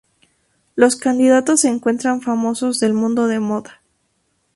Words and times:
Los 0.75 0.95
candidatos 0.95 1.63
encuentran 1.63 2.21
famosos 2.23 2.79
del 2.79 2.95
mundo 2.95 3.27
de 3.27 3.39
moda. 3.39 3.81